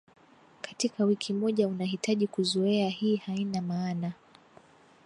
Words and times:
katika 0.61 1.03
wiki 1.05 1.33
moja 1.33 1.67
Unahitaji 1.67 2.27
kuzoea 2.27 2.89
hii 2.89 3.15
haina 3.17 3.61
maana 3.61 4.11